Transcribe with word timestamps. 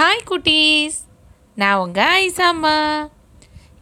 Hi 0.00 0.30
குட்டீஸ். 0.30 0.98
நான் 1.54 1.78
உங்கள் 1.78 2.26
ஐசாம்மா 2.26 3.08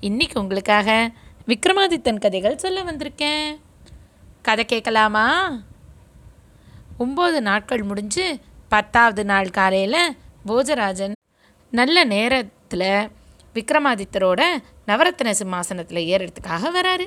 இன்னைக்கு 0.01 0.41
உங்களுக்காக 0.41 1.11
விக்ரமாதித்தன் 1.47 2.21
கதைகள் 2.21 2.59
சொல்ல 2.59 2.83
வந்திருக்கேன். 2.83 3.59
கதை 4.43 4.65
கேட்கலாமா? 4.65 5.57
ஒம்பது 6.99 7.41
நாட்கள் 7.41 7.83
முடிஞ்சு 7.83 8.39
பத்தாவது 8.69 9.25
நாள் 9.25 9.51
காலையில் 9.51 10.17
போஜராஜன் 10.47 11.13
நல்ல 11.71 12.05
நேரத்தில் 12.05 13.11
விக்ரமாதித்தரோட 13.55 14.43
நவரத்ன 14.87 15.31
சிம்மாசனத்தில் 15.31 16.07
ஏறுறதுக்காக 16.07 16.71
வராரு. 16.75 17.07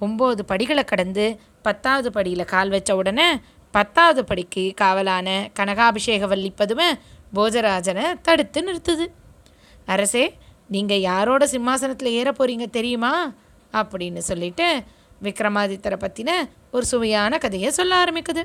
ஒம்பது 0.00 0.42
படிகளை 0.42 0.84
கடந்து 0.84 1.40
பத்தாவது 1.62 2.12
படியில் 2.12 2.44
கால் 2.44 2.68
வச்ச 2.68 2.96
உடனே 2.96 3.40
பத்தாவது 3.70 4.24
படிக்கு 4.24 4.74
காவலான 4.80 5.50
கனகாபிஷேக 5.58 6.28
வள்ளி 6.28 6.50
பதுமை 6.50 6.98
போஜராஜனை 7.34 8.20
தடுத்து 8.22 8.60
நிறுத்துது. 8.60 9.06
அரசே 9.86 10.38
நீங்கள் 10.68 11.00
யாரோட 11.00 11.46
சிம்மாசனத்தில் 11.46 12.12
ஏற 12.12 12.32
போகிறீங்க 12.32 12.70
தெரியுமா? 12.70 13.32
அப்படின்னு 13.72 14.18
சொல்லிட்டு 14.18 14.82
விக்ரமாதித்தரை 15.22 15.96
பற்றின 15.98 16.48
ஒரு 16.70 16.86
சுவையான 16.86 17.38
கதையை 17.38 17.70
சொல்ல 17.70 18.04
ஆரம்பிக்குது. 18.04 18.42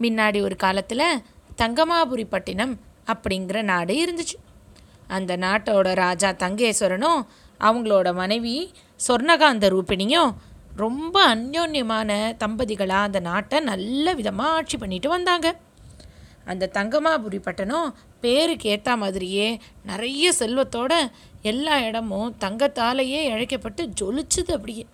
முன்னாடி 0.00 0.42
ஒரு 0.42 0.56
காலத்தில் 0.56 1.22
தங்கமாபுரி 1.56 2.24
பட்டினம் 2.24 2.80
அப்படிங்கிற 3.06 3.62
நாடு 3.62 3.94
இருந்துச்சு. 3.94 4.36
அந்த 5.06 5.36
நாட்டோட 5.36 5.94
ராஜா 5.94 6.30
தங்கேஸ்வரனும் 6.30 7.26
அவங்களோட 7.60 8.14
மனைவி 8.14 8.72
சொர்ணகாந்த 9.08 9.68
ரூபிணியும் 9.68 10.34
ரொம்ப 10.76 11.34
அந்யோன்யமான 11.34 12.36
தம்பதிகளாக 12.44 13.08
அந்த 13.08 13.20
நாட்டை 13.20 13.60
நல்ல 13.60 14.14
விதமாக 14.14 14.50
ஆட்சி 14.50 14.76
பண்ணிட்டு 14.76 15.08
வந்தாங்க. 15.08 15.56
அந்த 16.44 16.70
தங்கமாபுரி 16.72 17.42
பட்டணம் 17.42 17.96
பேருக்கு 18.20 18.68
ஏற்ற 18.68 18.96
மாதிரியே 18.96 19.60
நிறைய 19.84 20.32
செல்வத்தோட 20.38 21.10
எல்லா 21.42 21.80
இடமும் 21.80 22.36
தங்கத்தாலேயே 22.40 23.20
இழைக்கப்பட்டு 23.30 23.92
ஜொலிச்சுது 24.00 24.52
அப்படியே. 24.52 24.86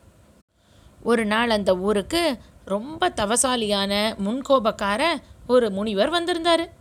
ஒரு 1.03 1.25
நாள் 1.25 1.51
அந்த 1.51 1.77
ஊருக்கு 1.77 2.39
ரொம்ப 2.65 3.09
தவசாலியான 3.09 4.15
முன்கோபக்கார 4.25 5.03
ஒரு 5.47 5.71
முனிவர் 5.71 6.09
வந்திருந்தார். 6.09 6.73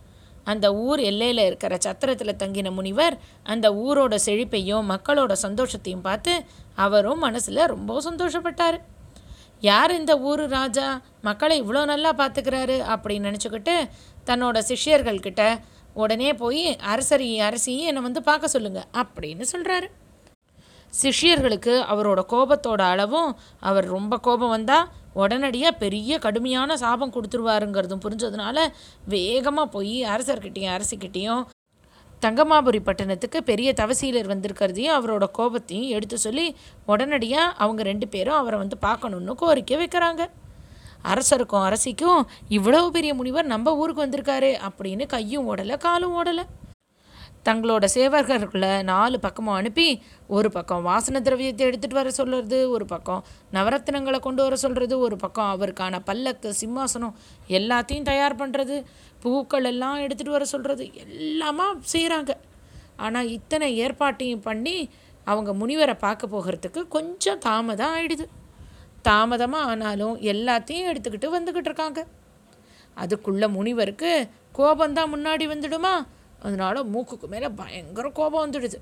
அந்த 0.44 0.74
ஊர் 0.74 1.00
எல்லையில் 1.00 1.44
இருக்கிற 1.44 1.76
சத்திரத்தில் 1.80 2.36
தங்கின 2.36 2.72
முனிவர் 2.72 3.18
அந்த 3.42 3.70
ஊரோட 3.70 4.18
செழிப்பையும் 4.26 4.90
மக்களோட 4.90 5.36
சந்தோஷத்தையும் 5.42 6.00
பார்த்து 6.00 6.44
அவரும் 6.74 7.18
மனசில் 7.18 7.56
ரொம்ப 7.56 8.02
சந்தோஷப்பட்டார். 8.10 8.78
யார் 9.60 9.98
இந்த 9.98 10.20
ஊர் 10.20 10.48
ராஜா? 10.48 11.00
மக்களை 11.28 11.56
இவ்வளோ 11.62 11.82
நல்லா 11.84 12.10
பார்த்துக்கிறாரு 12.20 12.76
அப்படின்னு 12.94 13.28
நினச்சிக்கிட்டு 13.28 13.76
தன்னோட 14.26 14.58
சிஷ்யர்கள்கிட்ட 14.68 15.44
உடனே 15.96 16.30
போய் 16.34 16.64
அரசரையும் 16.92 17.46
அரசியும் 17.46 17.88
என்னை 17.90 18.02
வந்து 18.02 18.22
பார்க்க 18.22 18.54
சொல்லுங்க 18.54 18.80
அப்படின்னு 19.02 19.46
சொல்கிறாரு 19.52 19.88
சிஷ்யர்களுக்கு 20.92 21.74
அவரோட 21.92 22.20
கோபத்தோட 22.32 22.82
அளவும் 22.92 23.30
அவர் 23.60 23.86
ரொம்ப 23.88 24.14
கோபம் 24.18 24.54
வந்தால் 24.56 24.88
உடனடியாக 25.14 25.80
பெரிய 25.80 26.18
கடுமையான 26.18 26.76
சாபம் 26.76 27.12
கொடுத்துருவாருங்கிறதும் 27.14 28.02
புரிஞ்சதுனால 28.04 28.58
வேகமாக 29.08 29.68
போய் 29.68 29.96
அரசர்கிட்டையும் 30.14 30.74
அரசிக்கிட்டேயும் 30.76 31.44
தங்கமாபுரி 32.22 32.80
பட்டணத்துக்கு 32.80 33.38
பெரிய 33.42 33.68
தவசீலர் 33.80 34.30
வந்திருக்கிறதையும் 34.30 34.96
அவரோட 34.98 35.24
கோபத்தையும் 35.38 35.92
எடுத்து 35.96 36.16
சொல்லி 36.18 36.46
உடனடியாக 36.86 37.54
அவங்க 37.64 37.82
ரெண்டு 37.82 38.06
பேரும் 38.08 38.38
அவரை 38.40 38.58
வந்து 38.58 38.76
பார்க்கணுன்னு 38.86 39.34
கோரிக்கை 39.42 39.78
வைக்கிறாங்க. 39.78 40.22
அரசருக்கும் 41.12 41.64
அரசிக்கும் 41.68 42.20
இவ்வளவு 42.56 42.88
பெரிய 42.96 43.14
முனிவர் 43.14 43.52
நம்ம 43.54 43.74
ஊருக்கு 43.80 44.04
வந்திருக்காரு 44.04 44.52
அப்படின்னு 44.68 45.06
கையும் 45.14 45.48
ஓடலை 45.50 45.76
காலும் 45.86 46.14
ஓடலை. 46.20 46.44
தங்களோட 47.46 47.84
சேவகர்களை 47.94 48.70
நாலு 48.90 49.16
பக்கமும் 49.24 49.56
அனுப்பி 49.58 49.86
ஒரு 50.36 50.48
பக்கம் 50.50 50.86
வாசன 50.88 51.20
திரவியத்தை 51.20 51.64
எடுத்துகிட்டு 51.66 51.98
வர 51.98 52.10
சொல்கிறது 52.10 52.58
ஒரு 52.70 52.86
பக்கம் 52.92 53.24
நவரத்தினங்களை 53.52 54.18
கொண்டு 54.20 54.42
வர 54.42 54.56
சொல்கிறது 54.56 54.94
ஒரு 54.98 55.16
பக்கம் 55.16 55.50
அவருக்கான 55.54 56.00
பல்லக்கு 56.08 56.50
சிம்மாசனம் 56.60 57.14
எல்லாத்தையும் 57.58 58.08
தயார் 58.10 58.40
பண்ணுறது 58.40 58.78
பூக்கள் 59.22 59.68
எல்லாம் 59.72 60.02
எடுத்துகிட்டு 60.06 60.36
வர 60.38 60.46
சொல்கிறது 60.54 60.86
எல்லாமா 61.04 61.68
செய்கிறாங்க 61.92 62.34
ஆனால் 62.96 63.30
இத்தனை 63.36 63.68
ஏற்பாட்டையும் 63.84 64.44
பண்ணி 64.48 64.76
அவங்க 65.24 65.52
முனிவரை 65.52 65.96
பார்க்க 65.98 66.34
போகிறதுக்கு 66.34 66.82
கொஞ்சம் 66.88 67.38
தாமதம் 67.38 67.94
ஆயிடுது. 67.94 68.26
தாமதமாக 69.06 69.70
ஆனாலும் 69.70 70.14
எல்லாத்தையும் 70.20 70.90
எடுத்துக்கிட்டு 70.90 71.28
வந்துக்கிட்டு 71.34 71.68
இருக்காங்க. 71.68 72.00
அதுக்குள்ள 72.96 73.48
முனிவருக்கு 73.48 74.12
கோபந்தான் 74.58 75.12
முன்னாடி 75.14 75.44
வந்துடுமா? 75.52 75.94
அதனால 76.42 76.82
மூக்குக்கு 76.82 77.26
மேலே 77.28 77.48
பயங்கர 77.48 78.08
கோபம் 78.08 78.50
வந்துடுது. 78.50 78.78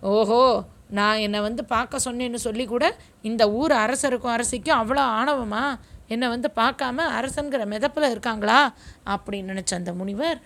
ஓஹோ 0.00 0.62
நான் 0.90 1.16
என்னை 1.16 1.40
வந்து 1.40 1.64
பார்க்க 1.64 1.98
சொன்னேன்னு 2.04 2.40
சொல்லி 2.46 2.64
கூட 2.64 2.84
இந்த 3.22 3.50
ஊர் 3.50 3.72
அரசருக்கும் 3.72 4.34
அரசிக்கும் 4.36 4.78
அவ்வளோ 4.80 5.02
ஆணவமா? 5.20 5.64
என்னை 6.08 6.28
வந்து 6.28 6.50
பார்க்காம 6.56 6.98
அரசன்கிற 7.20 7.64
மிதப்பில் 7.66 8.10
இருக்காங்களா? 8.10 8.74
அப்படின்னு 9.06 9.50
நினச்ச 9.50 9.74
அந்த 9.74 9.92
முனிவர் 9.92 10.40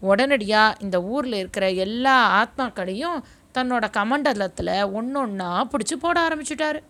உடனடியாக 0.00 0.76
இந்த 0.80 1.02
ஊரில் 1.02 1.32
இருக்கிற 1.32 1.70
எல்லா 1.70 2.16
ஆத்மாக்களையும் 2.42 3.18
தன்னோட 3.54 3.84
கமண்டலத்தில் 3.92 4.92
ஒன்று 4.92 5.20
ஒன்றா 5.20 5.50
பிடிச்சி 5.64 5.96
போட 6.00 6.20
ஆரம்பிச்சிட்டாரு. 6.28 6.80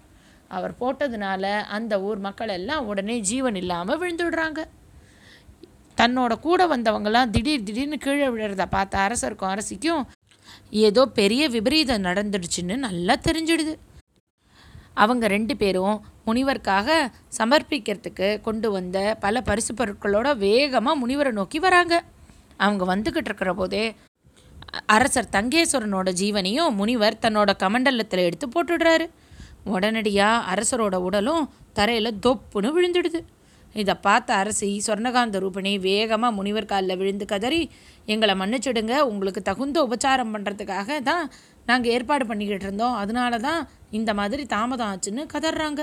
அவர் 0.56 0.72
போட்டதுனால 0.80 1.44
அந்த 1.76 1.92
ஊர் 2.08 2.20
மக்கள் 2.26 2.54
எல்லாம் 2.58 2.86
உடனே 2.90 3.16
ஜீவன் 3.30 3.58
இல்லாமல் 3.60 4.00
விழுந்துடுறாங்க. 4.00 4.60
தன்னோட 5.98 6.32
கூட 6.46 6.60
வந்தவங்கலாம் 6.74 7.32
திடீர் 7.34 7.66
திடீர்னு 7.68 7.98
கீழே 8.04 8.28
விழுறத 8.34 8.64
பார்த்த 8.74 9.04
அரசருக்கும் 9.06 9.52
அரசிக்கும் 9.54 10.04
ஏதோ 10.86 11.02
பெரிய 11.20 11.42
விபரீதம் 11.54 12.06
நடந்துடுச்சுன்னு 12.08 12.76
நல்லா 12.86 13.14
தெரிஞ்சிடுது. 13.26 13.74
அவங்க 15.02 15.24
ரெண்டு 15.34 15.54
பேரும் 15.60 15.96
முனிவருக்காக 16.26 16.96
சமர்ப்பிக்கிறதுக்கு 17.38 18.28
கொண்டு 18.46 18.68
வந்த 18.76 18.98
பல 19.24 19.42
பரிசு 19.48 19.72
பொருட்களோட 19.78 20.28
வேகமாக 20.46 21.00
முனிவரை 21.02 21.32
நோக்கி 21.38 21.58
வராங்க. 21.66 21.94
அவங்க 22.64 22.84
வந்துக்கிட்டு 22.94 23.30
இருக்கிற 23.30 23.52
போதே 23.60 23.84
அரசர் 24.96 25.32
தங்கேஸ்வரனோட 25.36 26.10
ஜீவனையும் 26.20 26.76
முனிவர் 26.80 27.22
தன்னோட 27.24 27.50
கமண்டலத்தில் 27.62 28.26
எடுத்து 28.28 28.46
போட்டுடுறாரு. 28.54 29.06
உடனடியாக 29.74 30.44
அரசரோட 30.52 30.96
உடலும் 31.08 31.44
தரையில் 31.78 32.18
தொப்புன்னு 32.26 32.70
விழுந்துடுது. 32.76 33.20
இதை 33.74 33.94
பார்த்த 34.06 34.30
அரசி 34.42 34.68
சொர்ணகாந்த 34.86 35.36
ரூபிணி 35.44 35.72
வேகமாக 35.86 36.36
முனிவர் 36.38 36.70
காலில் 36.72 36.98
விழுந்து 37.00 37.26
கதறி 37.30 37.60
எங்களை 38.12 38.34
மன்னிச்சிடுங்க 38.40 38.94
உங்களுக்கு 39.12 39.42
தகுந்த 39.42 39.76
உபச்சாரம் 39.86 40.32
பண்ணுறதுக்காக 40.34 40.98
தான் 41.10 41.24
நாங்கள் 41.70 41.92
ஏற்பாடு 41.94 42.24
பண்ணிக்கிட்டு 42.30 42.66
இருந்தோம். 42.68 42.98
அதனால 43.02 43.38
தான் 43.46 43.60
இந்த 43.98 44.10
மாதிரி 44.20 44.44
தாமதம் 44.54 44.90
ஆச்சுன்னு 44.92 45.24
கதறாங்க. 45.34 45.82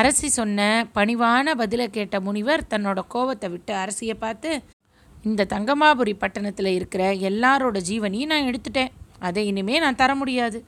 அரசி 0.00 0.28
சொன்ன 0.38 0.66
பணிவான 0.96 1.54
பதிலை 1.60 1.86
கேட்ட 1.90 2.16
முனிவர் 2.26 2.68
தன்னோட 2.72 3.00
கோவத்தை 3.14 3.48
விட்டு 3.52 3.72
அரசியை 3.82 4.16
பார்த்து 4.24 4.50
இந்த 5.28 5.46
தங்கமாபுரி 5.52 6.12
பட்டணத்தில் 6.22 6.70
இருக்கிற 6.78 7.04
எல்லாரோட 7.28 7.78
ஜீவனையும் 7.90 8.32
நான் 8.32 8.48
எடுத்துட்டேன். 8.50 8.92
அதை 9.28 9.42
இனிமே 9.52 9.78
நான் 9.84 10.00
தர 10.02 10.10
முடியாது. 10.14 10.58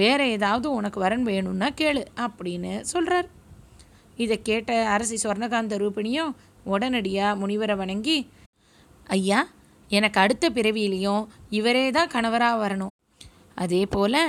வேற 0.00 0.20
ஏதாவது 0.26 0.66
உனக்கு 0.70 0.98
வரன் 1.00 1.22
வேணும்னா 1.22 1.68
கேளு 1.80 2.02
அப்படின்னு 2.24 2.72
சொல்கிறார் 2.92 3.28
இதை 4.16 4.36
கேட்ட 4.42 4.70
அரசி 4.94 5.16
சொர்ணகாந்த 5.24 5.76
ரூபிணியும் 5.82 6.32
உடனடியாக 6.64 7.38
முனிவரை 7.40 7.76
வணங்கி 7.76 8.16
ஐயா 9.16 9.40
எனக்கு 9.90 10.18
அடுத்த 10.20 10.46
பிறவியிலையும் 10.50 11.22
இவரே 11.50 11.84
தான் 11.90 12.12
கணவராக 12.14 12.60
வரணும். 12.62 12.92
அதே 13.54 13.82
போல் 13.86 14.20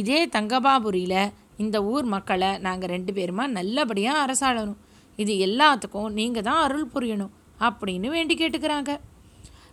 இதே 0.00 0.20
தங்கபாபுரியில் 0.26 1.32
இந்த 1.56 1.76
ஊர் 1.92 2.06
மக்களை 2.14 2.50
நாங்கள் 2.58 2.92
ரெண்டு 2.94 3.12
பேருமா 3.12 3.44
நல்லபடியாக 3.58 4.22
அரசாளணும். 4.24 4.80
இது 5.18 5.32
எல்லாத்துக்கும் 5.46 6.10
நீங்கள் 6.18 6.46
தான் 6.48 6.62
அருள் 6.64 6.92
புரியணும் 6.94 7.32
அப்படின்னு 7.60 8.08
வேண்டி 8.16 8.34
கேட்டுக்கிறாங்க. 8.34 8.92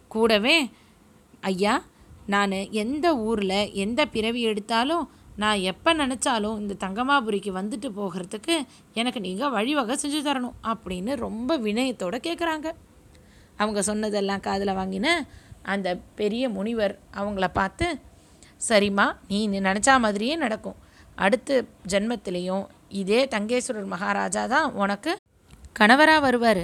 கூடவே 0.07 0.55
ஐயா 1.51 1.73
நான் 2.33 2.55
எந்த 2.83 3.07
ஊரில் 3.27 3.71
எந்த 3.83 4.01
பிறவி 4.05 4.41
எடுத்தாலும் 4.41 5.03
நான் 5.35 5.59
எப்போ 5.71 5.93
நினச்சாலும் 5.93 6.57
இந்த 6.59 6.73
தங்கமாபுரிக்கு 6.79 7.51
வந்துட்டு 7.59 7.87
போகிறதுக்கு 7.99 8.55
எனக்கு 8.93 9.19
நீங்கள் 9.19 9.49
வழிவகை 9.49 9.95
செஞ்சு 10.01 10.19
தரணும் 10.27 10.57
அப்படின்னு 10.63 11.13
ரொம்ப 11.15 11.57
வினயத்தோடு 11.57 12.17
கேட்குறாங்க 12.27 12.67
அவங்க 13.57 13.81
சொன்னதெல்லாம் 13.81 14.39
காதில் 14.39 14.77
வாங்கின 14.79 15.07
அந்த 15.73 15.89
பெரிய 16.15 16.43
முனிவர் 16.49 16.99
அவங்கள 17.15 17.47
பார்த்து 17.53 17.87
சரிம்மா 18.69 19.05
நீ 19.27 19.49
நினச்சா 19.49 19.99
மாதிரியே 19.99 20.35
நடக்கும். 20.35 20.77
அடுத்த 21.15 21.65
ஜென்மத்திலையும் 21.87 22.65
இதே 22.89 23.25
தங்கேஸ்வரர் 23.25 23.91
மகாராஜா 23.93 24.45
தான் 24.45 24.73
உனக்கு 24.73 25.11
கணவராக 25.79 26.19
வருவார். 26.19 26.63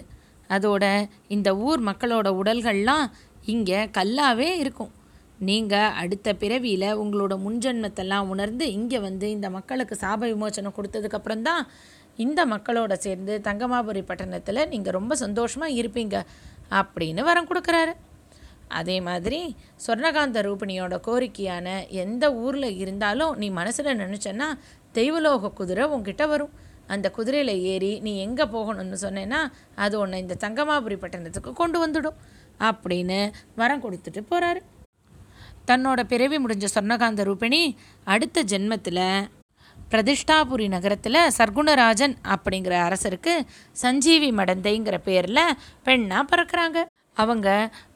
அதோட 0.50 0.83
இந்த 1.27 1.56
ஊர் 1.56 1.81
மக்களோட 1.83 2.27
உடல்கள்லாம் 2.42 3.06
இங்கே 3.45 3.80
கல்லாவே 3.98 4.50
இருக்கும். 4.57 4.92
நீங்கள் 5.47 5.94
அடுத்த 6.01 6.30
பிறவியில் 6.33 6.89
உங்களோட 7.01 7.33
முன்ஜென்மத்தெல்லாம் 7.45 8.30
உணர்ந்து 8.33 8.65
இங்கே 8.77 9.00
வந்து 9.06 9.25
இந்த 9.36 9.47
மக்களுக்கு 9.50 9.95
சாப 10.01 10.21
விமோச்சனம் 10.31 10.75
கொடுத்ததுக்கப்புறம் 10.77 11.45
தான் 11.50 11.63
இந்த 12.18 12.41
மக்களோட 12.53 12.94
சேர்ந்து 13.06 13.33
தங்கமாபுரி 13.47 14.01
பட்டணத்தில் 14.09 14.68
நீங்கள் 14.69 14.95
ரொம்ப 14.97 15.15
சந்தோஷமாக 15.15 15.77
இருப்பீங்க 15.81 16.15
அப்படின்னு 16.80 17.21
வரம் 17.27 17.50
கொடுக்குறாரு. 17.50 17.94
அதே 18.80 18.97
மாதிரி 19.01 19.39
சொர்ணகாந்த 19.86 20.41
ரூபிணியோட 20.47 20.95
கோரிக்கையான 21.07 21.68
எந்த 22.03 22.25
ஊரில் 22.44 22.77
இருந்தாலும் 22.83 23.31
நீ 23.41 23.47
மனசில் 23.59 24.00
நினச்சன்னா 24.01 24.47
தெய்வலோக 24.97 25.53
குதிரை 25.59 25.86
உங்ககிட்ட 25.94 26.25
வரும். 26.33 26.53
அந்த 26.94 27.07
குதிரையில் 27.18 27.53
ஏறி 27.71 27.94
நீ 28.06 28.12
எங்கே 28.25 28.45
போகணும்னு 28.56 29.00
சொன்னேன்னா 29.06 29.39
அது 29.86 29.95
ஒன்று 30.00 30.21
இந்த 30.24 30.38
தங்கமாபுரி 30.44 30.97
பட்டணத்துக்கு 31.03 31.53
கொண்டு 31.62 31.80
வந்துடும் 31.83 32.19
அப்படின்னு 32.69 33.19
வரம் 33.62 33.83
கொடுத்துட்டு 33.86 34.24
போகிறாரு 34.30 34.62
தன்னோட 35.69 36.00
பிறவி 36.04 36.38
முடிஞ்ச 36.38 36.66
சொர்ணகாந்த 36.75 37.24
ரூபிணி 37.30 37.62
அடுத்த 38.13 38.44
ஜென்மத்தில் 38.44 39.06
பிரதிஷ்டாபுரி 39.92 40.66
நகரத்தில் 40.68 41.19
சர்க்குணராஜன் 41.38 42.16
அப்படிங்கிற 42.33 42.74
அரசருக்கு 42.88 43.33
சஞ்சீவி 43.71 44.30
மடந்தைங்கிற 44.31 44.98
பேரில் 45.07 45.56
பெண்ணாக 45.83 46.24
பிறக்கிறாங்க. 46.31 46.80
அவங்க 47.13 47.48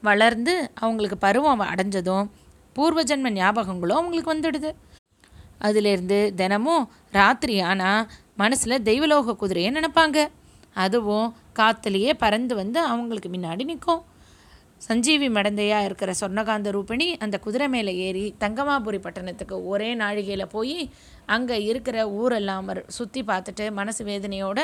வளர்ந்து 0.02 0.54
அவங்களுக்கு 0.74 1.18
பருவம் 1.18 1.62
அடைஞ்சதும் 1.72 2.26
பூர்வ 2.74 3.02
ஜென்ம 3.04 3.32
ஞாபகங்களும் 3.40 4.00
அவங்களுக்கு 4.00 4.34
வந்துடுது. 4.34 4.70
அதுலேருந்து 5.62 6.20
தினமும் 6.34 6.86
ராத்திரி 7.12 7.56
ஆனால் 7.72 8.08
மனசில் 8.36 8.84
தெய்வலோக 8.90 9.36
குதிரையை 9.36 9.72
நினைப்பாங்க. 9.74 10.18
அதுவும் 10.86 11.28
காற்றுலேயே 11.60 12.14
பறந்து 12.24 12.54
வந்து 12.56 12.80
அவங்களுக்கு 12.94 13.30
முன்னாடி 13.30 13.64
நிற்கும். 13.64 14.02
சஞ்சீவி 14.84 15.28
மடந்தையாக 15.30 15.84
இருக்கிற 15.84 16.12
சொர்ணகாந்த 16.20 16.72
ரூபிணி 16.72 17.08
அந்த 17.20 17.40
குதிரை 17.40 17.68
மேலே 17.68 17.92
ஏறி 17.98 18.36
தங்கமாபுரி 18.40 18.98
பட்டணத்துக்கு 18.98 19.66
ஒரே 19.66 19.96
நாழிகையில் 19.96 20.46
போய் 20.46 20.90
அங்கே 21.26 21.58
இருக்கிற 21.64 22.10
ஊரெல்லாம் 22.10 22.72
சுற்றி 22.88 23.22
பார்த்துட்டு 23.24 23.72
மனசு 23.72 24.04
வேதனையோட 24.04 24.60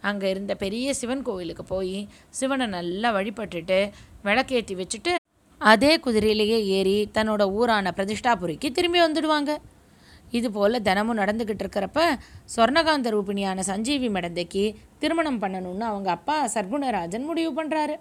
அங்கே 0.00 0.30
இருந்த 0.30 0.54
பெரிய 0.54 0.94
சிவன் 0.94 1.22
கோவிலுக்கு 1.22 1.64
போய் 1.64 2.08
சிவனை 2.30 2.66
நல்லா 2.66 3.10
வழிபட்டுட்டு 3.12 3.78
விளக்கேற்றி 4.24 4.74
வச்சுட்டு 4.74 5.14
அதே 5.60 5.92
குதிரையிலேயே 5.98 6.58
ஏறி 6.66 7.10
தன்னோட 7.14 7.42
ஊரான 7.52 7.90
பிரதிஷ்டாபுரிக்கு 7.96 8.68
திரும்பி 8.70 9.00
வந்துடுவாங்க. 9.00 9.50
இது 10.30 10.48
போல் 10.50 10.82
தினமும் 10.82 11.18
நடந்துக்கிட்டு 11.18 11.64
இருக்கிறப்ப 11.64 12.00
சொர்ணகாந்த 12.56 13.10
ரூபிணியான 13.10 13.58
சஞ்சீவி 13.58 14.08
மடந்தைக்கு 14.08 14.74
திருமணம் 14.98 15.42
பண்ணணும்னு 15.42 15.84
அவங்க 15.84 16.10
அப்பா 16.10 16.36
சர்க்குணராஜன் 16.54 17.24
முடிவு 17.24 17.62
பண்ணுறாரு 17.62 17.96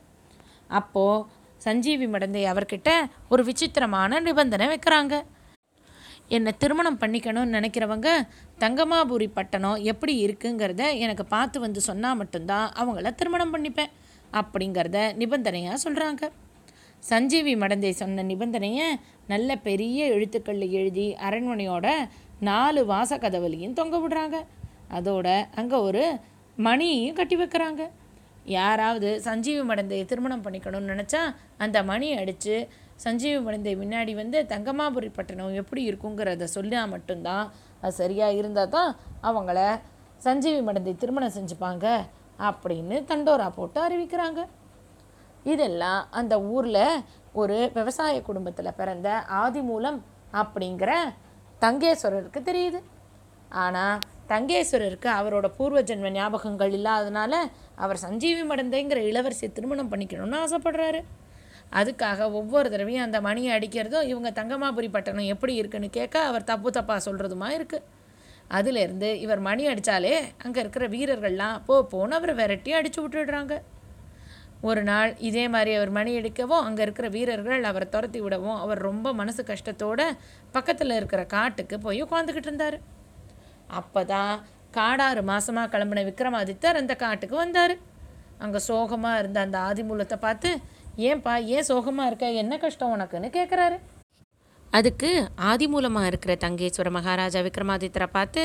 அப்போது 0.69 1.25
சஞ்சீவி 1.65 2.07
மடந்தை 2.13 2.43
அவர்கிட்ட 2.51 2.89
ஒரு 3.33 3.43
விசித்திரமான 3.49 4.19
நிபந்தனை 4.27 4.67
வைக்கிறாங்க. 4.73 5.15
என்னை 6.35 6.51
திருமணம் 6.61 6.99
பண்ணிக்கணும்னு 7.01 7.55
நினைக்கிறவங்க 7.57 8.09
தங்கமாபுரி 8.63 9.27
பட்டணம் 9.37 9.79
எப்படி 9.91 10.13
இருக்குங்கிறத 10.25 10.83
எனக்கு 11.05 11.23
பார்த்து 11.35 11.57
வந்து 11.65 11.81
சொன்னால் 11.87 12.19
மட்டும்தான் 12.19 12.67
அவங்கள 12.81 13.11
திருமணம் 13.21 13.53
பண்ணிப்பேன் 13.55 13.93
அப்படிங்கிறத 14.39 14.99
நிபந்தனையாக 15.21 15.77
சொல்கிறாங்க 15.85 16.23
சஞ்சீவி 17.09 17.53
மடந்தை 17.61 17.91
சொன்ன 18.01 18.23
நிபந்தனையை 18.31 18.87
நல்ல 19.31 19.55
பெரிய 19.67 19.99
எழுத்துக்களில் 20.15 20.75
எழுதி 20.79 21.07
அரண்மனையோட 21.27 21.87
நாலு 22.49 22.81
வாசக்கதவுலையும் 22.91 23.77
தொங்க 23.79 23.95
விடுறாங்க. 23.97 24.37
அதோட 24.97 25.27
அங்கே 25.59 25.77
ஒரு 25.87 26.03
மணியையும் 26.67 27.17
கட்டி 27.19 27.35
வைக்கிறாங்க. 27.35 27.81
யாராவது 28.57 29.09
சஞ்சீவி 29.27 29.63
மடந்தையை 29.69 30.05
திருமணம் 30.11 30.43
பண்ணிக்கணும்னு 30.45 30.91
நினச்சா 30.93 31.21
அந்த 31.63 31.77
மணி 31.89 32.07
அடித்து 32.21 32.55
சஞ்சீவி 33.03 33.39
மடந்தை 33.45 33.73
முன்னாடி 33.81 34.13
வந்து 34.21 34.37
தங்கமாபுரி 34.51 35.09
பட்டணம் 35.17 35.57
எப்படி 35.61 35.81
இருக்குங்கிறத 35.89 36.47
சொன்னால் 36.55 36.91
மட்டும்தான். 36.93 37.45
அது 37.81 37.93
சரியாக 38.01 38.39
இருந்தால் 38.39 38.73
தான் 38.75 38.89
அவங்கள 39.29 39.59
சஞ்சீவி 40.25 40.61
மடந்தை 40.67 40.93
திருமணம் 41.03 41.35
செஞ்சுப்பாங்க 41.37 41.85
அப்படின்னு 42.49 42.97
தண்டோரா 43.11 43.47
போட்டு 43.57 43.79
அறிவிக்கிறாங்க. 43.87 44.41
இதெல்லாம் 45.51 46.01
அந்த 46.19 46.33
ஊரில் 46.55 47.03
ஒரு 47.41 47.57
விவசாய 47.77 48.15
குடும்பத்தில் 48.29 48.77
பிறந்த 48.79 49.09
ஆதிமூலம் 49.43 49.99
அப்படிங்கிற 50.41 50.91
தங்கேஸ்வரருக்கு 51.63 52.41
தெரியுது. 52.49 52.79
ஆனால் 53.63 53.95
தங்கேஸ்வரருக்கு 54.31 55.09
அவரோட 55.19 55.47
பூர்வ 55.57 55.81
ஜென்ம 55.89 56.09
ஞாபகங்கள் 56.17 56.73
இல்லாதனால 56.79 57.33
அவர் 57.83 58.03
சஞ்சீவி 58.05 58.43
மடந்தைங்கிற 58.51 59.01
இளவரசியை 59.11 59.49
திருமணம் 59.57 59.91
பண்ணிக்கணும்னு 59.91 60.39
ஆசைப்படுறாரு. 60.43 61.01
அதுக்காக 61.79 62.19
ஒவ்வொரு 62.39 62.67
தடவையும் 62.73 63.05
அந்த 63.05 63.17
மணியை 63.25 63.49
அடிக்கிறதும் 63.57 64.07
இவங்க 64.11 64.29
தங்கமாபுரி 64.37 64.87
பட்டணம் 64.93 65.31
எப்படி 65.33 65.53
இருக்குன்னு 65.61 65.89
கேட்க 65.97 66.15
அவர் 66.29 66.49
தப்பு 66.51 66.69
தப்பாக 66.77 67.01
சொல்கிறதுமா 67.07 67.49
இருக்குது 67.57 67.87
அதுலேருந்து 68.57 69.09
இவர் 69.23 69.41
மணி 69.47 69.63
அடித்தாலே 69.71 70.13
அங்கே 70.45 70.59
இருக்கிற 70.63 70.85
வீரர்கள்லாம் 70.93 71.57
போ 71.67 71.75
போன்னு 71.91 72.17
அவரை 72.19 72.33
விரட்டி 72.39 72.71
அடித்து 72.77 72.99
விட்டுடுறாங்க. 73.03 73.55
ஒரு 74.69 74.81
நாள் 74.89 75.11
இதே 75.27 75.43
மாதிரி 75.53 75.71
அவர் 75.79 75.91
மணி 75.97 76.11
அடிக்கவும் 76.19 76.63
அங்கே 76.67 76.81
இருக்கிற 76.85 77.07
வீரர்கள் 77.15 77.67
அவரை 77.69 77.87
துரத்தி 77.93 78.19
விடவும் 78.23 78.57
அவர் 78.63 78.79
ரொம்ப 78.87 79.13
மனசு 79.19 79.43
கஷ்டத்தோடு 79.51 80.05
பக்கத்தில் 80.55 80.97
இருக்கிற 80.99 81.23
காட்டுக்கு 81.35 81.77
போய் 81.85 82.01
உட்காந்துக்கிட்டு 82.05 82.49
இருந்தார். 82.49 82.77
அப்போ 83.77 84.01
தான் 84.13 84.33
காடாறு 84.77 85.21
மாதமாக 85.29 85.71
கிளம்பின 85.73 86.03
விக்ரமாதித்தர் 86.09 86.79
அந்த 86.81 86.93
காட்டுக்கு 87.03 87.35
வந்தார். 87.35 87.73
அங்கே 88.43 88.59
சோகமாக 88.67 89.19
இருந்த 89.21 89.39
அந்த 89.45 89.57
ஆதிமூலத்தை 89.69 90.17
பார்த்து 90.25 90.49
ஏன்பா 91.07 91.33
ஏன் 91.55 91.67
சோகமாக 91.69 92.09
இருக்க? 92.09 92.27
என்ன 92.41 92.53
கஷ்டம் 92.63 92.93
உனக்குன்னு 92.95 93.29
கேட்குறாரு 93.37 93.77
அதுக்கு 94.77 95.09
ஆதிமூலமாக 95.51 96.09
இருக்கிற 96.09 96.33
தங்கேஸ்வர 96.43 96.89
மகாராஜா 96.97 97.39
விக்ரமாதித்தரை 97.45 98.07
பார்த்து 98.17 98.41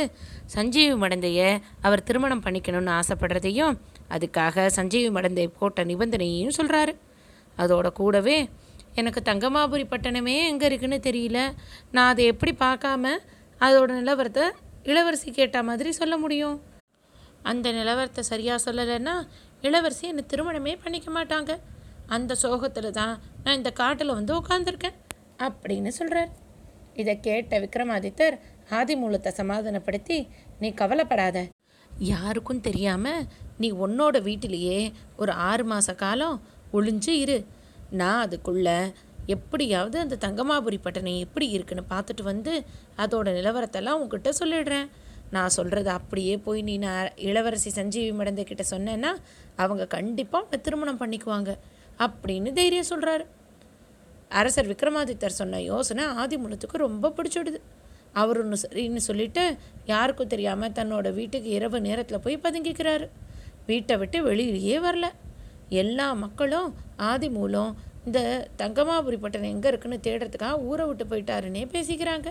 சஞ்சீவி 0.55 0.95
மடந்தையை 1.03 1.49
அவர் 1.87 2.07
திருமணம் 2.09 2.45
பண்ணிக்கணும்னு 2.45 2.93
ஆசைப்படுறதையும் 3.01 3.75
அதுக்காக 4.15 4.67
சஞ்சீவி 4.77 5.11
மடந்தை 5.17 5.47
போட்ட 5.59 5.85
நிபந்தனையையும் 5.91 6.57
சொல்கிறாரு 6.59 6.95
அதோட 7.59 7.89
கூடவே 8.01 8.39
எனக்கு 9.01 9.21
தங்கமாபுரி 9.31 9.85
பட்டணமே 9.91 10.37
எங்கே 10.51 10.67
இருக்குன்னு 10.71 10.99
தெரியல. 11.09 11.39
நான் 11.91 12.11
அதை 12.13 12.25
எப்படி 12.33 12.53
பார்க்காம 12.65 13.13
அதோட 13.61 13.91
நிலவரத்தை 14.01 14.47
இளவரசி 14.91 15.29
கேட்ட 15.31 15.59
மாதிரி 15.69 15.91
சொல்ல 16.01 16.15
முடியும். 16.25 16.57
அந்த 17.51 17.67
நிலவரத்தை 17.79 18.23
சரியாக 18.33 18.65
சொல்லலைன்னா 18.67 19.15
இளவரசி 19.69 20.05
என்னை 20.11 20.25
திருமணமே 20.33 20.73
பண்ணிக்க 20.85 21.09
மாட்டாங்க. 21.17 21.53
அந்த 22.15 22.33
சோகத்தில் 22.45 22.97
தான் 23.01 23.15
நான் 23.45 23.59
இந்த 23.61 23.71
காட்டில் 23.81 24.17
வந்து 24.19 24.33
உட்காந்துருக்கேன் 24.41 24.99
அப்படின்னு 25.47 25.91
சொல்கிறார் 25.99 26.33
இதை 27.03 27.15
கேட்ட 27.27 27.59
விக்ரமாதித்தர் 27.65 28.37
ஆதிமூலத்தை 28.79 29.31
சமாதானப்படுத்தி 29.41 30.19
நீ 30.61 30.69
கவலைப்படாத. 30.81 31.39
யாருக்கும் 32.11 32.65
தெரியாமல் 32.69 33.27
நீ 33.63 33.69
உன்னோட 33.85 34.17
வீட்டிலேயே 34.29 34.79
ஒரு 35.23 35.33
ஆறு 35.49 35.65
மாத 35.71 35.95
காலம் 36.03 36.37
ஒளிஞ்சு 36.77 37.13
இரு. 37.25 37.39
நான் 38.01 38.23
அதுக்குள்ளே 38.27 38.79
எப்படியாவது 39.27 39.99
அந்த 39.99 40.17
தங்கமாபுரி 40.21 40.79
பட்டணம் 40.83 41.19
எப்படி 41.19 41.49
இருக்குன்னு 41.49 41.85
பார்த்துட்டு 41.91 42.23
வந்து 42.23 42.65
அதோட 42.97 43.29
நிலவரத்தெல்லாம் 43.39 44.01
உங்ககிட்ட 44.01 44.31
சொல்லிடுறேன். 44.41 44.89
நான் 45.31 45.49
சொல்கிறது 45.49 45.91
அப்படியே 45.91 46.37
போய் 46.37 46.63
நீ 46.63 46.79
நான் 46.79 47.17
இளவரசி 47.17 47.71
சஞ்சீவி 47.71 48.17
மடந்தை 48.17 48.45
கிட்ட 48.45 48.65
சொன்னேன்னா 48.71 49.15
அவங்க 49.57 49.87
கண்டிப்பாக 49.87 50.45
உன்னை 50.45 50.61
திருமணம் 50.61 51.01
பண்ணிக்குவாங்க 51.01 51.57
அப்படின்னு 51.99 52.53
தைரியம் 52.53 52.91
சொல்கிறாரு 52.91 53.25
அரசர் 54.29 54.69
விக்ரமாதித்தர் 54.69 55.39
சொன்ன 55.41 55.61
யோசனை 55.61 56.05
ஆதிமூலத்துக்கு 56.05 56.77
ரொம்ப 56.77 57.13
பிடிச்சிடுது. 57.17 57.61
அவர் 58.13 58.41
ஒன்று 58.41 58.57
சரின்னு 58.63 58.97
சொல்லிட்டு 58.97 59.57
யாருக்கும் 59.87 60.27
தெரியாமல் 60.27 60.71
தன்னோட 60.71 61.15
வீட்டுக்கு 61.15 61.51
இரவு 61.51 61.81
நேரத்தில் 61.81 62.21
போய் 62.21 62.39
பதுங்கிக்கிறாரு. 62.39 63.09
வீட்டை 63.67 63.97
விட்டு 63.97 64.27
வெளியிலேயே 64.27 64.79
வரல. 64.87 65.09
எல்லா 65.69 66.13
மக்களும் 66.13 66.75
ஆதிமூலம் 66.99 67.73
இந்த 68.09 68.21
தங்கமாபுரி 68.61 69.19
பட்டணம் 69.21 69.53
எங்கே 69.55 69.69
இருக்குன்னு 69.73 69.99
தேடுறதுக்காக 70.07 70.65
ஊரை 70.71 70.85
விட்டு 70.89 71.05
போயிட்டாருன்னே 71.11 71.63
பேசிக்கிறாங்க. 71.75 72.29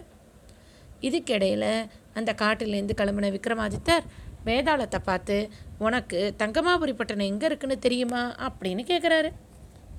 இதுக்கிடையில் 1.07 1.71
அந்த 2.19 2.31
காட்டிலேருந்து 2.41 2.99
கிளம்பின 2.99 3.31
விக்ரமாதித்தர் 3.35 4.05
வேதாளத்தை 4.47 4.99
பார்த்து 5.09 5.37
உனக்கு 5.85 6.19
தங்கமாபுரி 6.41 6.93
பட்டணம் 6.99 7.31
எங்கே 7.31 7.47
இருக்குன்னு 7.49 7.77
தெரியுமா? 7.85 8.21
அப்படின்னு 8.47 8.83
கேட்குறாரு 8.91 9.31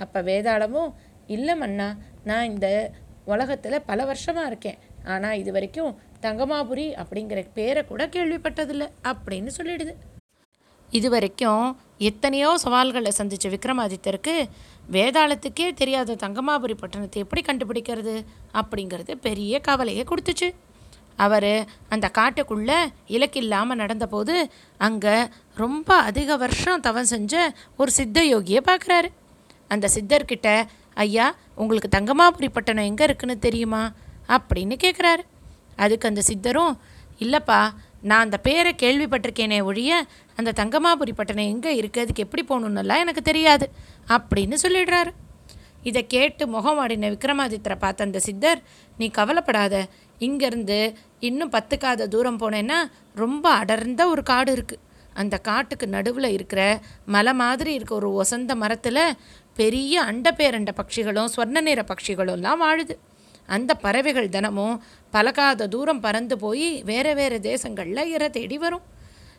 அப்போ 0.05 0.21
வேதாளமும் 0.31 0.93
இல்லை 1.35 1.55
மன்னா 1.63 1.89
நான் 2.29 2.51
இந்த 2.53 2.69
உலகத்தில் 3.33 3.85
பல 3.91 4.05
வருஷமாக 4.11 4.51
இருக்கேன். 4.51 4.81
ஆனால் 5.13 5.39
இது 5.43 5.51
வரைக்கும் 5.57 5.93
தங்கமாபுரி 6.25 6.87
அப்படிங்கிற 7.03 7.41
பேரை 7.59 7.83
கூட 7.91 8.03
கேள்விப்பட்டதில்லை 8.17 8.89
அப்படின்னு 9.11 9.51
சொல்லிடுது. 9.59 9.95
இது 10.99 11.09
வரைக்கும் 11.15 11.67
எத்தனையோ 12.09 12.51
சவால்களை 12.65 13.11
சந்தித்த 13.19 13.49
விக்ரமாதித்தருக்கு 13.55 14.35
வேதாளத்துக்கே 14.93 15.75
தெரியாத 15.75 16.15
தங்கமாபுரி 16.15 16.75
பட்டணத்தை 16.75 17.23
எப்படி 17.25 17.43
கண்டுபிடிக்கிறது 17.47 18.25
அப்படிங்கிறது 18.53 19.15
பெரிய 19.21 19.59
கவலையை 19.59 20.05
கொடுத்துச்சு. 20.09 20.55
அவர் 21.17 21.69
அந்த 21.89 22.11
காட்டுக்குள்ளே 22.19 22.79
இலக்கில்லாமல் 23.09 23.81
நடந்தபோது 23.83 24.51
அங்கே 24.79 25.29
ரொம்ப 25.55 25.97
அதிக 25.97 26.37
வருஷம் 26.37 26.81
தவம் 26.81 27.05
செஞ்ச 27.05 27.55
ஒரு 27.77 27.91
சித்த 27.91 28.23
யோகியை 28.23 28.61
பார்க்குறாரு 28.67 29.09
அந்த 29.69 29.89
சித்தர்கிட்ட 29.95 30.67
ஐயா 30.95 31.35
உங்களுக்கு 31.55 31.99
தங்கமாபுரி 31.99 32.49
பட்டணம் 32.53 32.85
எங்கே 32.85 33.05
இருக்குன்னு 33.05 33.39
தெரியுமா? 33.39 33.93
அப்படின்னு 34.29 34.77
கேட்குறாரு 34.85 35.23
அதுக்கு 35.77 36.09
அந்த 36.09 36.23
சித்தரும் 36.23 36.81
இல்லைப்பா 37.19 37.73
நான் 38.01 38.21
அந்த 38.21 38.39
பேரை 38.39 38.75
கேள்விப்பட்டிருக்கேனே 38.75 39.63
ஒழிய 39.63 40.07
அந்த 40.37 40.55
தங்கமாபுரி 40.61 41.13
பட்டணம் 41.19 41.51
எங்கே 41.53 41.73
இருக்குது 41.81 42.05
அதுக்கு 42.05 42.25
எப்படி 42.27 42.43
போகணுன்னெல்லாம் 42.49 43.03
எனக்கு 43.05 43.23
தெரியாது 43.31 43.67
அப்படின்னு 44.17 44.57
சொல்லிடுறாரு. 44.65 45.13
இதை 45.89 46.03
கேட்டு 46.15 46.45
முகம் 46.55 46.79
ஆடின 46.83 47.11
விக்ரமாதித்தரை 47.15 47.77
பார்த்த 47.79 48.09
அந்த 48.09 48.21
சித்தர் 48.27 48.61
நீ 48.99 49.07
கவலைப்படாத 49.19 49.75
இங்கேருந்து 50.27 50.79
இன்னும் 51.29 51.53
பத்துக்காத 51.53 52.09
தூரம் 52.15 52.41
போனேன்னா 52.43 52.79
ரொம்ப 53.23 53.45
அடர்ந்த 53.61 54.03
ஒரு 54.13 54.23
காடு 54.31 54.53
இருக்குது 54.57 54.83
அந்த 55.23 55.37
காட்டுக்கு 55.49 55.87
நடுவில் 55.87 56.29
இருக்கிற 56.37 56.61
மலை 57.15 57.33
மாதிரி 57.41 57.73
இருக்க 57.75 57.93
ஒரு 57.95 58.09
ஒசந்த 58.23 58.55
மரத்தில் 58.63 59.05
பெரிய 59.61 60.03
அண்டப்பேரண்ட 60.11 60.71
பட்சிகளும் 60.81 61.29
ஸ்வர்ண 61.35 61.61
நிற 61.69 61.81
பட்சிகளும்லாம் 61.91 62.63
வாழுது. 62.65 62.95
அந்த 63.47 63.71
பறவைகள் 63.85 64.33
தினமும் 64.37 64.77
பலகாத 65.11 65.69
தூரம் 65.75 66.03
பறந்து 66.07 66.37
போய் 66.39 66.69
வேறு 66.83 67.13
வேறு 67.15 67.39
தேசங்களில் 67.51 68.11
இற 68.15 68.29
தேடி 68.37 68.59
வரும். 68.59 68.85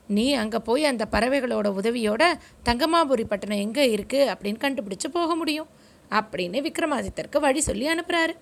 நீ 0.08 0.34
அங்கே 0.34 0.60
போய் 0.60 0.86
அந்த 0.86 1.06
பறவைகளோட 1.12 1.68
உதவியோட 1.82 2.24
தங்கமாபுரி 2.66 3.24
பட்டணம் 3.24 3.58
எங்கே 3.58 3.96
இருக்குது 3.96 4.32
அப்படின்னு 4.32 4.60
கண்டுபிடிச்சு 4.60 5.08
போக 5.12 5.36
முடியும் 5.36 5.70
அப்படின்னு 6.12 6.60
விக்ரமாதித்தருக்கு 6.62 7.40
வழி 7.40 7.62
சொல்லி 7.62 7.88
அனுப்புகிறாரு 7.88 8.36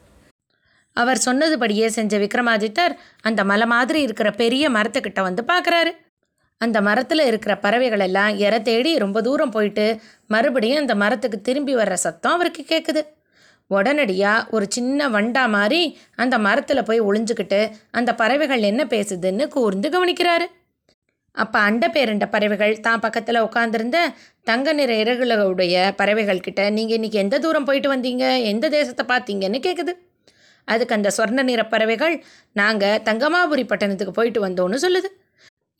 அவர் 0.93 1.19
சொன்னதுபடியே 1.25 1.87
செஞ்ச 1.87 2.17
விக்ரமாதித்தர் 2.17 2.93
அந்த 3.21 3.43
மலை 3.43 3.67
மாதிரி 3.67 4.01
இருக்கிற 4.01 4.31
பெரிய 4.31 4.69
மரத்துக்கிட்ட 4.69 5.21
வந்து 5.21 5.43
பார்க்குறாரு 5.43 5.91
அந்த 6.57 6.81
மரத்தில் 6.81 7.25
இருக்கிற 7.25 7.57
பறவைகள் 7.57 7.99
எல்லாம் 7.99 8.37
இற 8.37 8.59
தேடி 8.59 8.97
ரொம்ப 8.97 9.21
தூரம் 9.21 9.49
போயிட்டு 9.49 10.01
மறுபடியும் 10.27 10.77
அந்த 10.77 10.95
மரத்துக்கு 10.95 11.41
திரும்பி 11.41 11.75
வர்ற 11.75 11.93
சத்தம் 11.93 12.31
அவருக்கு 12.31 12.63
கேட்குது 12.63 13.01
உடனடியாக 13.67 14.45
ஒரு 14.51 14.65
சின்ன 14.69 15.09
வண்டா 15.09 15.49
மாதிரி 15.49 15.99
அந்த 16.15 16.37
மரத்தில் 16.37 16.83
போய் 16.83 17.01
ஒளிஞ்சுக்கிட்டு 17.01 17.71
அந்த 17.91 18.15
பறவைகள் 18.15 18.61
என்ன 18.61 18.83
பேசுதுன்னு 18.83 19.47
கூர்ந்து 19.47 19.89
கவனிக்கிறாரு. 19.89 20.45
அப்போ 21.35 21.59
அண்ட 21.59 21.85
பேரண்ட 21.87 22.25
பறவைகள் 22.29 22.73
தான் 22.79 22.99
பக்கத்தில் 22.99 23.45
உட்காந்துருந்த 23.45 23.97
தங்க 24.43 24.73
நிற 24.73 24.91
இறகுகளுடைய 25.03 25.75
பறவைகள் 25.95 26.39
கிட்ட 26.39 26.69
நீங்கள் 26.69 26.97
இன்றைக்கி 26.97 27.19
எந்த 27.25 27.39
தூரம் 27.39 27.65
போயிட்டு 27.65 27.89
வந்தீங்க? 27.95 28.25
எந்த 28.43 28.69
தேசத்தை 28.69 29.03
பார்த்தீங்கன்னு 29.11 29.59
கேட்குது 29.67 29.93
அதுக்கு 30.67 30.95
அந்த 30.95 31.09
சொர்ண 31.17 31.43
நிற 31.43 31.61
பறவைகள் 31.65 32.15
நாங்கள் 32.53 33.01
தங்கமாபுரி 33.09 33.63
பட்டணத்துக்கு 33.67 34.13
போயிட்டு 34.13 34.41
வந்தோன்னு 34.47 34.77
சொல்லுது. 34.85 35.09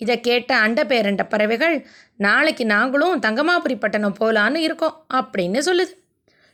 இதை 0.01 0.15
கேட்ட 0.22 0.51
அண்ட 0.57 0.81
பேரண்ட 0.83 1.24
பறவைகள் 1.29 1.75
நாளைக்கு 2.17 2.65
நாங்களும் 2.65 3.22
தங்கமாபுரி 3.22 3.75
பட்டணம் 3.79 4.17
போகலான்னு 4.19 4.62
இருக்கோம் 4.67 4.95
அப்படின்னு 5.19 5.62
சொல்லுது. 5.69 5.93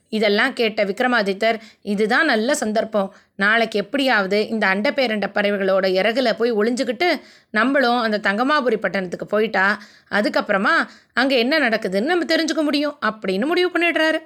இதெல்லாம் 0.10 0.54
கேட்ட 0.54 0.84
விக்ரமாதித்தர் 0.86 1.58
இதுதான் 1.82 2.26
நல்ல 2.26 2.56
சந்தர்ப்பம். 2.56 3.10
நாளைக்கு 3.36 3.80
எப்படியாவது 3.80 4.48
இந்த 4.48 4.68
அண்டப்பேரண்ட 4.68 5.28
பறவைகளோட 5.34 5.86
இறகுல 6.00 6.34
போய் 6.34 6.54
ஒளிஞ்சுக்கிட்டு 6.54 7.10
நம்மளும் 7.52 8.00
அந்த 8.00 8.18
தங்கமாபுரி 8.18 8.78
பட்டணத்துக்கு 8.78 9.26
போயிட்டா 9.26 9.82
அதுக்கப்புறமா 10.12 10.74
அங்கே 11.14 11.38
என்ன 11.38 11.60
நடக்குதுன்னு 11.60 12.12
நம்ம 12.14 12.30
தெரிஞ்சுக்க 12.36 12.62
முடியும் 12.62 12.98
அப்படின்னு 13.06 13.46
முடிவு 13.46 13.72
பண்ணிடுறாரு. 13.76 14.20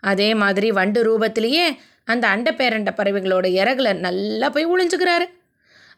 அதே 0.00 0.34
மாதிரி 0.34 0.70
வண்டு 0.70 1.00
ரூபத்திலேயே 1.08 1.66
அந்த 2.04 2.24
அண்டப்பேரண்ட 2.28 2.90
பறவைகளோட 2.96 3.46
இறகுல 3.60 3.88
நல்லா 3.98 4.48
போய் 4.48 4.66
ஒளிஞ்சுக்கிறாரு. 4.66 5.26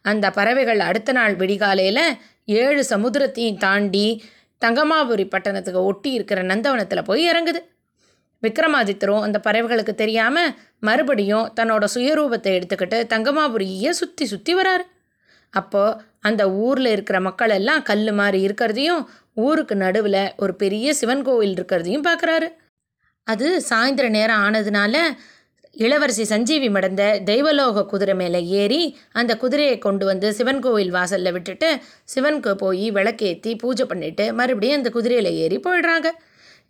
அந்த 0.02 0.30
பறவைகள் 0.30 0.80
அடுத்த 0.80 1.12
நாள் 1.12 1.34
விடிகாலையில் 1.36 2.04
ஏழு 2.44 2.84
சமுத்திரத்தையும் 2.90 3.58
தாண்டி 3.58 4.06
தங்கமாபுரி 4.62 5.24
பட்டணத்துக்கு 5.28 5.84
ஒட்டி 5.84 6.10
இருக்கிற 6.10 6.42
நந்தவனத்தில் 6.42 7.04
போய் 7.04 7.22
இறங்குது. 7.30 7.60
விக்ரமாதித்தரும் 8.42 9.24
அந்த 9.26 9.38
பறவைகளுக்கு 9.46 9.94
தெரியாமல் 10.02 10.54
மறுபடியும் 10.88 11.46
தன்னோட 11.60 11.84
சுயரூபத்தை 11.94 12.52
எடுத்துக்கிட்டு 12.58 12.98
தங்கமாபுரியை 13.12 13.90
சுற்றி 14.00 14.26
சுற்றி 14.32 14.54
வராரு. 14.60 14.84
அப்போது 15.54 15.98
அந்த 16.28 16.42
ஊரில் 16.66 16.90
இருக்கிற 16.94 17.16
மக்கள் 17.20 17.52
எல்லாம் 17.58 17.82
கல் 17.90 18.10
மாதிரி 18.20 18.38
இருக்கிறதையும் 18.46 19.02
ஊருக்கு 19.46 19.74
நடுவில் 19.84 20.24
ஒரு 20.42 20.52
பெரிய 20.62 20.94
சிவன் 21.00 21.22
கோவில் 21.28 21.54
இருக்கிறதையும் 21.56 22.06
பார்க்குறாரு 22.08 22.48
அது 23.26 23.46
சாயந்தர 23.68 24.06
நேரம் 24.08 24.42
ஆனதுனால 24.46 24.96
இளவரசி 25.76 26.24
சஞ்சீவி 26.30 26.68
மடந்த 26.68 27.02
தெய்வலோக 27.28 27.84
குதிரை 27.86 28.14
மேலே 28.14 28.40
ஏறி 28.62 28.80
அந்த 29.20 29.32
குதிரையை 29.36 29.76
கொண்டு 29.78 30.04
வந்து 30.06 30.28
சிவன் 30.38 30.60
கோவில் 30.60 30.90
வாசலில் 30.90 31.34
விட்டுட்டு 31.36 31.68
சிவனுக்கு 32.14 32.52
போய் 32.54 32.86
விளக்கேற்றி 32.90 33.52
பூஜை 33.58 33.84
பண்ணிவிட்டு 33.86 34.24
மறுபடியும் 34.40 34.78
அந்த 34.80 34.90
குதிரையில் 34.90 35.30
ஏறி 35.44 35.58
போயிடுறாங்க. 35.58 36.10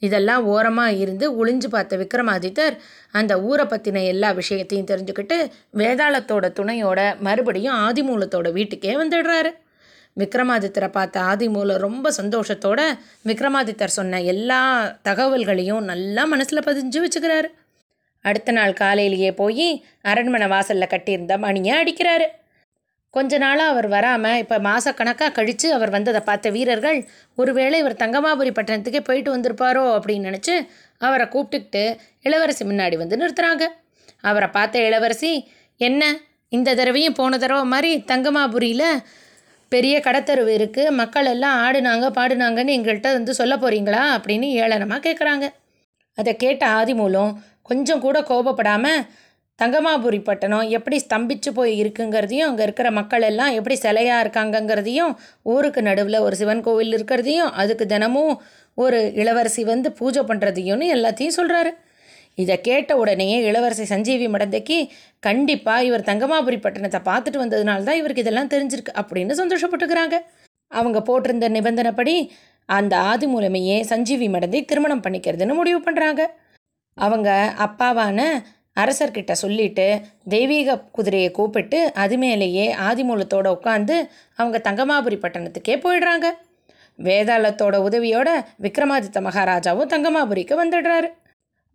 இதெல்லாம் 0.07 0.45
ஓரமாக 0.53 0.99
இருந்து 1.03 1.27
ஒளிஞ்சு 1.41 1.69
பார்த்த 1.71 1.97
விக்ரமாதித்தர் 1.97 2.77
அந்த 3.19 3.33
ஊரை 3.49 3.65
பற்றின 3.65 4.05
எல்லா 4.13 4.31
விஷயத்தையும் 4.41 4.89
தெரிஞ்சுக்கிட்டு 4.91 5.37
வேதாளத்தோட 5.81 6.47
துணையோட 6.59 7.01
மறுபடியும் 7.27 7.79
ஆதிமூலத்தோட 7.87 8.51
வீட்டுக்கே 8.59 8.95
வந்துடுறாரு. 9.03 9.53
விக்ரமாதித்தரை 10.21 10.89
பார்த்த 10.89 11.17
ஆதிமூலம் 11.21 11.83
ரொம்ப 11.87 12.07
சந்தோஷத்தோட 12.21 12.81
விக்ரமாதித்தர் 13.29 13.97
சொன்ன 13.99 14.21
எல்லா 14.33 14.61
தகவல்களையும் 15.09 15.89
நல்லா 15.93 16.25
மனசில் 16.25 16.67
பதிஞ்சு 16.69 17.01
வச்சுக்கிறாரு. 17.05 17.51
அடுத்த 18.25 18.53
நாள் 18.53 18.79
காலையிலேயே 18.83 19.33
போய் 19.33 19.67
அரண்மனை 20.11 20.49
வாசலில் 20.49 20.93
கட்டியிருந்த 20.95 21.37
மணியை 21.39 21.75
அடிக்கிறாரு. 21.83 22.29
கொஞ்ச 23.15 23.39
நாளாக 23.39 23.73
அவர் 23.73 23.89
வராமல் 23.89 24.39
இப்போ 24.39 24.57
மாதக்கணக்காக 24.59 25.33
கழித்து 25.33 25.69
அவர் 25.73 25.91
வந்ததை 25.91 26.21
பார்த்த 26.21 26.51
வீரர்கள் 26.51 26.99
ஒருவேளை 27.39 27.79
இவர் 27.79 27.97
தங்கமாபுரி 27.97 28.51
பட்டணத்துக்கே 28.51 29.01
போயிட்டு 29.01 29.31
வந்திருப்பாரோ 29.31 29.83
அப்படின்னு 29.97 30.29
நினச்சி 30.29 30.55
அவரை 31.01 31.27
கூப்பிட்டுக்கிட்டு 31.27 31.83
இளவரசி 32.21 32.65
முன்னாடி 32.65 32.97
வந்து 32.97 33.19
நிறுத்துகிறாங்க 33.19 33.67
அவரை 34.21 34.49
பார்த்த 34.51 34.85
இளவரசி 34.85 35.33
என்ன 35.81 36.03
இந்த 36.53 36.75
தடவையும் 36.75 37.15
போன 37.15 37.39
தடவை 37.39 37.65
மாதிரி 37.65 37.91
தங்கமாபுரியில் 38.05 38.89
பெரிய 39.73 39.95
கடத்தருவு 40.01 40.53
இருக்குது 40.57 40.95
மக்கள் 40.95 41.27
எல்லாம் 41.27 41.59
ஆடுனாங்க 41.59 42.07
பாடுனாங்கன்னு 42.11 42.77
எங்கள்கிட்ட 42.77 43.11
வந்து 43.13 43.35
சொல்ல 43.35 43.55
போகிறீங்களா 43.57 44.03
அப்படின்னு 44.17 44.49
ஏளனமாக 44.59 45.01
கேட்குறாங்க 45.01 45.47
அதை 46.19 46.33
கேட்ட 46.37 46.65
ஆதிமூலம் 46.75 47.33
கொஞ்சம் 47.63 48.01
கூட 48.01 48.19
கோபப்படாமல் 48.23 49.01
தங்கமாபுரி 49.59 50.19
பட்டணம் 50.19 50.69
எப்படி 50.69 51.03
ஸ்தம்பிச்சு 51.07 51.51
போய் 51.55 51.73
இருக்குங்கிறதையும் 51.83 52.47
அங்கே 52.47 52.63
இருக்கிற 52.63 52.91
மக்கள் 52.91 53.23
எல்லாம் 53.23 53.53
எப்படி 53.53 53.75
சிலையாக 53.83 54.23
இருக்காங்கங்கிறதையும் 54.25 55.13
ஊருக்கு 55.43 55.83
நடுவில் 55.83 56.19
ஒரு 56.21 56.37
சிவன் 56.37 56.61
கோவில் 56.61 56.93
இருக்கிறதையும் 56.93 57.51
அதுக்கு 57.53 57.87
தினமும் 57.87 58.41
ஒரு 58.75 59.13
இளவரசி 59.13 59.65
வந்து 59.65 59.93
பூஜை 59.93 60.23
பண்ணுறதையும்னு 60.23 60.87
எல்லாத்தையும் 60.95 61.37
சொல்கிறாரு 61.37 61.73
இதை 62.35 62.61
கேட்ட 62.61 62.97
உடனேயே 62.97 63.39
இளவரசி 63.43 63.85
சஞ்சீவி 63.85 64.27
மடந்தைக்கு 64.29 64.91
கண்டிப்பாக 65.21 65.85
இவர் 65.85 66.01
தங்கமாபுரி 66.01 66.59
பட்டணத்தை 66.61 67.01
பார்த்துட்டு 67.05 67.43
வந்ததுனால 67.43 67.83
தான் 67.83 67.97
இவருக்கு 67.97 68.23
இதெல்லாம் 68.23 68.49
தெரிஞ்சிருக்கு 68.49 68.93
அப்படின்னு 68.97 69.31
சந்தோஷப்பட்டுக்கிறாங்க. 69.31 70.19
அவங்க 70.71 71.01
போட்டிருந்த 71.01 71.49
நிபந்தனைப்படி 71.49 72.31
அந்த 72.69 72.97
ஆதி 72.97 73.27
மூலமையே 73.27 73.83
சஞ்சீவி 73.83 74.29
மடந்தை 74.29 74.65
திருமணம் 74.65 75.03
பண்ணிக்கிறதுன்னு 75.03 75.55
முடிவு 75.55 75.81
பண்ணுறாங்க 75.81 76.23
அவங்க 76.97 77.55
அப்பாவான 77.59 78.21
அரசர்கிட்ட 78.77 79.33
சொல்லிட்டு 79.33 79.87
தெய்வீக 80.29 80.79
குதிரையை 80.97 81.31
கூப்பிட்டு 81.31 81.79
அது 81.95 82.17
மேலேயே 82.19 82.67
ஆதிமூலத்தோடு 82.89 83.49
உட்காந்து 83.57 83.97
அவங்க 84.39 84.59
தங்கமாபுரி 84.69 85.19
பட்டணத்துக்கே 85.25 85.77
போயிடுறாங்க. 85.85 86.29
வேதாளத்தோட 86.99 87.77
உதவியோட 87.89 88.29
விக்ரமாதித்த 88.63 89.21
மகாராஜாவும் 89.29 89.93
தங்கமாபுரிக்கு 89.95 90.55
வந்துடுறாரு. 90.63 91.09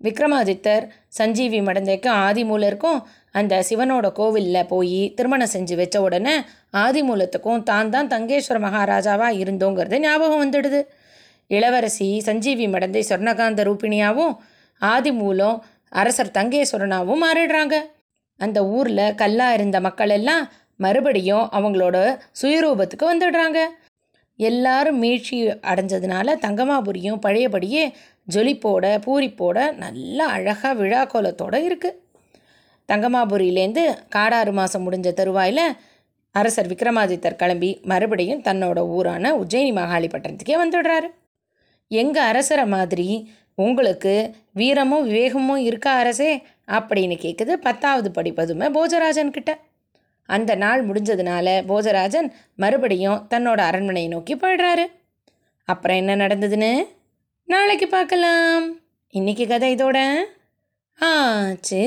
விக்ரமாதித்தர் 0.02 0.84
சஞ்சீவி 1.08 1.60
மடந்தைக்கும் 1.60 2.18
ஆதிமூலருக்கும் 2.28 3.00
அந்த 3.32 3.64
சிவனோட 3.70 4.08
கோவிலில் 4.12 4.68
போய் 4.68 5.14
திருமணம் 5.16 5.54
செஞ்சு 5.54 5.76
வச்ச 5.76 6.02
உடனே 6.02 6.36
ஆதிமூலத்துக்கும் 6.84 7.64
தான் 7.64 7.90
தான் 7.90 8.08
தங்கேஸ்வர 8.08 8.58
மகாராஜாவாக 8.66 9.40
இருந்தோங்கிறது 9.44 10.00
ஞாபகம் 10.00 10.44
வந்துடுது. 10.44 10.82
இளவரசி 11.48 12.20
சஞ்சீவி 12.20 12.68
மடந்தை 12.68 13.04
சொர்ணகாந்த 13.10 13.64
ரூபிணியாவும் 13.70 14.34
ஆதிமூலம் 14.82 15.58
அரசர் 15.92 16.36
தங்கேஸ்வரனாவும் 16.38 17.24
மாறிடுறாங்க. 17.26 17.76
அந்த 18.40 18.60
ஊரில் 18.66 19.16
கல்லாக 19.16 19.54
இருந்த 19.54 19.80
மக்கள் 19.80 20.10
எல்லாம் 20.10 20.52
மறுபடியும் 20.76 21.46
அவங்களோட 21.58 21.98
சுயரூபத்துக்கு 22.42 23.06
வந்துடுறாங்க. 23.14 23.60
எல்லாரும் 24.40 25.00
மீழ்ச்சி 25.04 25.38
அடைஞ்சதுனால 25.72 26.36
தங்கமாபுரியும் 26.46 27.22
பழையபடியே 27.26 27.84
ஜொலிப்போட 28.34 28.86
பூரிப்போட 29.06 29.58
நல்லா 29.76 30.26
அழகாக 30.26 30.74
விழா 30.74 31.02
கோலத்தோடு 31.06 31.60
இருக்குது 31.70 31.98
தங்கமாபுரியிலேருந்து 32.90 33.84
காடாறு 34.10 34.52
மாதம் 34.52 34.84
முடிஞ்ச 34.86 35.14
தருவாயில் 35.14 35.64
அரசர் 36.32 36.70
விக்ரமாதித்தர் 36.72 37.36
கிளம்பி 37.36 37.80
மறுபடியும் 37.84 38.42
தன்னோட 38.42 38.80
ஊரான 38.88 39.32
உஜ்ஜயினி 39.42 39.72
மகாலிப்பட்டினத்துக்கே 39.80 40.58
வந்துடுறாரு. 40.64 41.10
எங்கள் 41.88 42.24
அரசரை 42.24 42.66
மாதிரி 42.66 43.32
உங்களுக்கு 43.56 44.36
வீரமும் 44.54 45.10
விவேகமும் 45.10 45.56
இருக்கா 45.56 45.98
அரசே 45.98 46.44
அப்படின்னு 46.68 47.18
கேட்குது 47.18 47.54
பத்தாவது 47.54 48.22
படிப்பதுமே 48.22 48.72
போஜராஜன் 48.72 49.30
கிட்ட. 49.30 49.58
அந்த 50.26 50.56
நாள் 50.56 50.88
முடிஞ்சதுனால 50.88 51.64
போஜராஜன் 51.68 52.32
மறுபடியும் 52.56 53.28
தன்னோட 53.30 53.58
அரண்மனையை 53.58 54.12
நோக்கி 54.12 54.36
போயிடுறாரு. 54.36 54.86
அப்புறம் 55.66 55.98
என்ன 55.98 56.16
நடந்ததுன்னு? 56.16 56.88
நாளைக்கு 57.46 57.88
பார்க்கலாம். 57.88 58.80
இன்னைக்கு 59.10 59.48
கதை 59.48 59.76
இதோட 59.76 60.20
ஆச்சு. 61.00 61.86